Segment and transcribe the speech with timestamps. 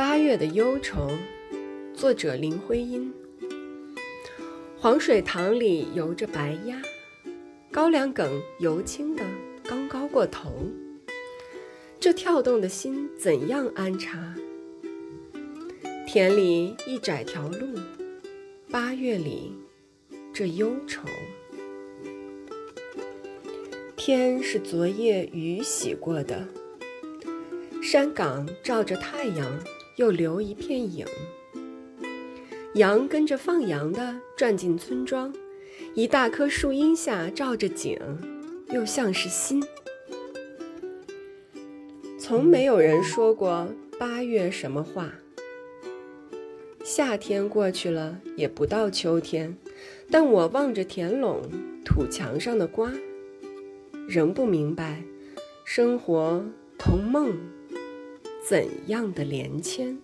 [0.00, 1.10] 八月的忧愁，
[1.92, 3.12] 作者林徽因。
[4.78, 6.80] 黄水塘里游着白鸭，
[7.70, 9.22] 高粱梗油青的
[9.62, 10.52] 刚高过头。
[12.00, 14.34] 这跳动的心怎样安插？
[16.06, 17.78] 田里一窄条路，
[18.70, 19.52] 八月里
[20.32, 21.02] 这忧愁。
[23.96, 26.48] 天是昨夜雨洗过的，
[27.82, 29.46] 山岗照着太阳，
[30.00, 31.04] 又留一片影。
[32.72, 35.30] 羊跟着放羊的转进村庄，
[35.92, 37.98] 一大棵树荫下照着景，
[38.70, 39.62] 又像是心。
[42.18, 43.68] 从没有人说过
[43.98, 45.12] 八月什么话。
[46.82, 49.54] 夏天过去了，也不到秋天，
[50.10, 51.42] 但我望着田垄
[51.84, 52.90] 土墙上的瓜。
[54.08, 55.02] 仍不明白，
[55.66, 56.42] 生活
[56.78, 57.38] 同梦
[58.42, 59.96] 怎样的连签。